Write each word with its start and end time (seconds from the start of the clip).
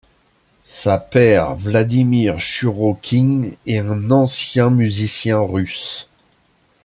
Sa 0.65 0.97
père, 0.97 1.53
Vladimir 1.53 2.39
Shurochkin, 2.41 3.51
est 3.67 3.77
un 3.77 4.09
ancien 4.09 4.71
musicien 4.71 5.39
russe. 5.39 6.09